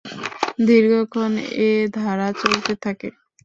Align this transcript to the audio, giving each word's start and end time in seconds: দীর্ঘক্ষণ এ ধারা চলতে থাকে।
দীর্ঘক্ষণ 0.59 1.31
এ 1.61 1.71
ধারা 1.95 2.27
চলতে 2.41 2.73
থাকে। 2.83 3.09